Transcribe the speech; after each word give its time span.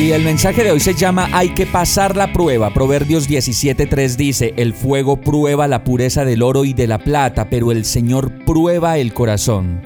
Y 0.00 0.12
el 0.12 0.24
mensaje 0.24 0.64
de 0.64 0.72
hoy 0.72 0.80
se 0.80 0.94
llama 0.94 1.28
Hay 1.30 1.50
que 1.50 1.66
pasar 1.66 2.16
la 2.16 2.32
prueba. 2.32 2.72
Proverbios 2.72 3.28
17.3 3.28 4.16
dice, 4.16 4.54
El 4.56 4.72
fuego 4.72 5.20
prueba 5.20 5.68
la 5.68 5.84
pureza 5.84 6.24
del 6.24 6.42
oro 6.42 6.64
y 6.64 6.72
de 6.72 6.86
la 6.86 6.98
plata, 6.98 7.50
pero 7.50 7.70
el 7.70 7.84
Señor 7.84 8.32
prueba 8.46 8.96
el 8.96 9.12
corazón. 9.12 9.82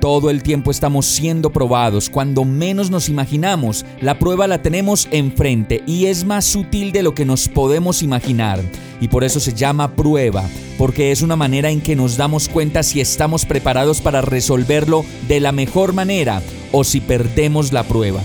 Todo 0.00 0.30
el 0.30 0.42
tiempo 0.42 0.70
estamos 0.70 1.04
siendo 1.04 1.50
probados. 1.50 2.08
Cuando 2.08 2.46
menos 2.46 2.90
nos 2.90 3.10
imaginamos, 3.10 3.84
la 4.00 4.18
prueba 4.18 4.46
la 4.46 4.62
tenemos 4.62 5.08
enfrente 5.10 5.82
y 5.86 6.06
es 6.06 6.24
más 6.24 6.46
sutil 6.46 6.90
de 6.90 7.02
lo 7.02 7.14
que 7.14 7.26
nos 7.26 7.46
podemos 7.46 8.02
imaginar. 8.02 8.60
Y 8.98 9.08
por 9.08 9.24
eso 9.24 9.40
se 9.40 9.52
llama 9.52 9.94
prueba, 9.94 10.48
porque 10.78 11.12
es 11.12 11.20
una 11.20 11.36
manera 11.36 11.68
en 11.68 11.82
que 11.82 11.96
nos 11.96 12.16
damos 12.16 12.48
cuenta 12.48 12.82
si 12.82 13.02
estamos 13.02 13.44
preparados 13.44 14.00
para 14.00 14.22
resolverlo 14.22 15.04
de 15.28 15.38
la 15.40 15.52
mejor 15.52 15.92
manera 15.92 16.40
o 16.72 16.82
si 16.82 17.02
perdemos 17.02 17.74
la 17.74 17.82
prueba 17.82 18.22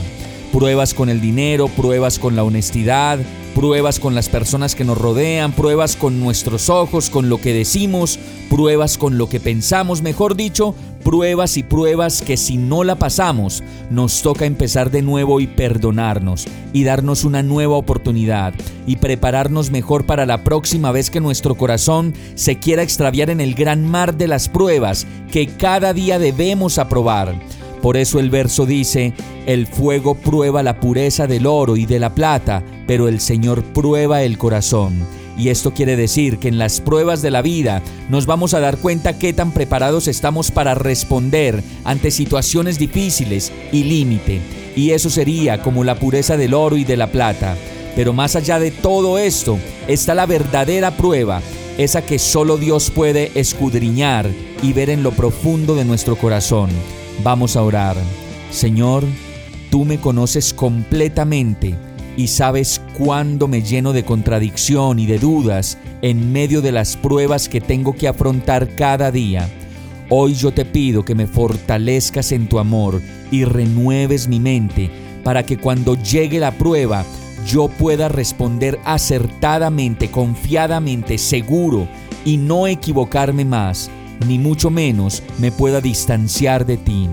pruebas 0.56 0.94
con 0.94 1.10
el 1.10 1.20
dinero, 1.20 1.68
pruebas 1.68 2.18
con 2.18 2.38
la 2.38 2.46
honestidad, 2.46 3.20
pruebas 3.54 4.00
con 4.00 4.16
las 4.16 4.30
personas 4.30 4.74
que 4.74 4.86
nos 4.86 4.98
rodean, 4.98 5.52
pruebas 5.52 5.98
con 5.98 6.22
nuestros 6.22 6.70
ojos, 6.70 7.10
con 7.10 7.28
lo 7.28 7.42
que 7.42 7.54
decimos, 7.54 8.18
pruebas 8.50 8.98
con 8.98 9.18
lo 9.18 9.28
que 9.28 9.42
pensamos, 9.42 10.02
mejor 10.02 10.38
dicho, 10.38 10.74
pruebas 11.04 11.58
y 11.58 11.64
pruebas 11.64 12.22
que 12.22 12.38
si 12.38 12.56
no 12.56 12.86
la 12.86 12.96
pasamos, 12.96 13.64
nos 13.90 14.22
toca 14.22 14.46
empezar 14.46 14.92
de 14.92 15.02
nuevo 15.02 15.42
y 15.42 15.48
perdonarnos 15.48 16.48
y 16.72 16.86
darnos 16.86 17.26
una 17.26 17.44
nueva 17.44 17.76
oportunidad 17.76 18.54
y 18.88 18.96
prepararnos 18.96 19.72
mejor 19.72 20.06
para 20.06 20.26
la 20.26 20.46
próxima 20.46 20.94
vez 20.94 21.10
que 21.10 21.20
nuestro 21.20 21.56
corazón 21.56 22.14
se 22.36 22.60
quiera 22.60 22.82
extraviar 22.82 23.30
en 23.30 23.42
el 23.42 23.56
gran 23.56 23.86
mar 23.86 24.16
de 24.16 24.30
las 24.30 24.48
pruebas 24.48 25.06
que 25.34 25.48
cada 25.48 25.92
día 25.92 26.18
debemos 26.18 26.78
aprobar. 26.78 27.36
Por 27.86 27.98
eso 27.98 28.20
el 28.20 28.32
verso 28.32 28.66
dice, 28.66 29.14
el 29.46 29.68
fuego 29.68 30.16
prueba 30.16 30.64
la 30.64 30.80
pureza 30.80 31.28
del 31.28 31.46
oro 31.46 31.78
y 31.78 31.86
de 31.86 32.00
la 32.00 32.16
plata, 32.16 32.64
pero 32.88 33.08
el 33.08 33.20
Señor 33.20 33.64
prueba 33.64 34.24
el 34.24 34.40
corazón. 34.40 35.06
Y 35.38 35.50
esto 35.50 35.72
quiere 35.72 35.96
decir 35.96 36.40
que 36.40 36.48
en 36.48 36.58
las 36.58 36.82
pruebas 36.82 37.22
de 37.22 37.30
la 37.30 37.44
vida 37.44 37.84
nos 38.10 38.26
vamos 38.26 38.56
a 38.56 38.60
dar 38.60 38.80
cuenta 38.80 39.20
qué 39.20 39.34
tan 39.34 39.52
preparados 39.52 40.08
estamos 40.08 40.50
para 40.50 40.74
responder 40.74 41.64
ante 41.84 42.10
situaciones 42.10 42.80
difíciles 42.80 43.52
y 43.72 43.84
límite. 43.84 44.42
Y 44.76 44.90
eso 44.90 45.12
sería 45.12 45.62
como 45.62 45.84
la 45.84 46.00
pureza 46.00 46.38
del 46.38 46.56
oro 46.56 46.78
y 46.78 46.86
de 46.86 46.98
la 46.98 47.12
plata. 47.12 47.56
Pero 47.96 48.14
más 48.14 48.36
allá 48.36 48.58
de 48.58 48.72
todo 48.72 49.20
esto 49.20 49.60
está 49.88 50.16
la 50.16 50.26
verdadera 50.26 50.98
prueba, 50.98 51.40
esa 51.78 52.04
que 52.04 52.18
solo 52.18 52.58
Dios 52.58 52.90
puede 52.90 53.32
escudriñar 53.36 54.28
y 54.64 54.74
ver 54.74 54.90
en 54.90 55.04
lo 55.04 55.12
profundo 55.12 55.76
de 55.76 55.86
nuestro 55.86 56.16
corazón. 56.16 56.72
Vamos 57.24 57.56
a 57.56 57.64
orar. 57.64 57.98
Señor, 58.52 59.04
tú 59.70 59.86
me 59.86 60.00
conoces 60.00 60.54
completamente 60.54 61.76
y 62.18 62.28
sabes 62.28 62.82
cuándo 62.98 63.48
me 63.48 63.62
lleno 63.62 63.94
de 63.94 64.06
contradicción 64.06 65.00
y 65.00 65.06
de 65.06 65.20
dudas 65.20 65.78
en 66.02 66.32
medio 66.32 66.62
de 66.62 66.72
las 66.72 66.96
pruebas 66.96 67.50
que 67.50 67.62
tengo 67.62 67.94
que 67.94 68.08
afrontar 68.08 68.76
cada 68.76 69.12
día. 69.12 69.50
Hoy 70.10 70.36
yo 70.36 70.54
te 70.54 70.66
pido 70.66 71.04
que 71.04 71.16
me 71.16 71.26
fortalezcas 71.28 72.32
en 72.32 72.48
tu 72.48 72.60
amor 72.60 73.02
y 73.32 73.44
renueves 73.44 74.28
mi 74.28 74.40
mente 74.40 74.90
para 75.24 75.44
que 75.44 75.58
cuando 75.58 75.96
llegue 75.96 76.40
la 76.40 76.52
prueba 76.52 77.04
yo 77.48 77.68
pueda 77.68 78.08
responder 78.08 78.80
acertadamente, 78.86 80.10
confiadamente, 80.10 81.18
seguro 81.18 81.88
y 82.24 82.38
no 82.38 82.68
equivocarme 82.68 83.46
más 83.46 83.90
ni 84.28 84.40
mucho 84.40 84.70
menos 84.70 85.24
me 85.40 85.52
pueda 85.52 85.82
distanciar 85.82 86.66
de 86.66 86.78
ti. 86.78 87.10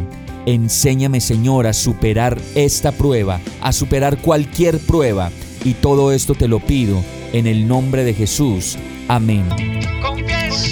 Enséñame, 0.46 1.20
Señor, 1.20 1.66
a 1.66 1.72
superar 1.72 2.40
esta 2.54 2.92
prueba, 2.92 3.40
a 3.60 3.72
superar 3.72 4.18
cualquier 4.18 4.78
prueba, 4.78 5.30
y 5.64 5.74
todo 5.74 6.12
esto 6.12 6.34
te 6.34 6.48
lo 6.48 6.58
pido 6.58 7.02
en 7.32 7.46
el 7.46 7.68
nombre 7.68 8.04
de 8.04 8.14
Jesús. 8.14 8.76
Amén. 9.08 9.44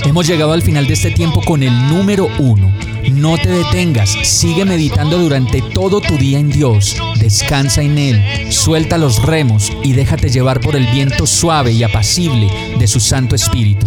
Hemos 0.05 0.27
llegado 0.27 0.53
al 0.53 0.63
final 0.63 0.87
de 0.87 0.95
este 0.95 1.11
tiempo 1.11 1.41
con 1.43 1.63
el 1.63 1.89
número 1.89 2.29
uno. 2.39 2.73
No 3.13 3.39
te 3.39 3.49
detengas, 3.49 4.11
sigue 4.23 4.65
meditando 4.65 5.19
durante 5.19 5.63
todo 5.63 6.01
tu 6.01 6.17
día 6.17 6.39
en 6.39 6.51
Dios, 6.51 6.97
descansa 7.19 7.83
en 7.83 7.99
Él, 7.99 8.53
suelta 8.53 8.99
los 8.99 9.23
remos 9.23 9.73
y 9.83 9.93
déjate 9.93 10.29
llevar 10.29 10.61
por 10.61 10.77
el 10.77 10.87
viento 10.87 11.27
suave 11.27 11.73
y 11.73 11.83
apacible 11.83 12.49
de 12.79 12.87
su 12.87 13.01
Santo 13.01 13.35
Espíritu. 13.35 13.87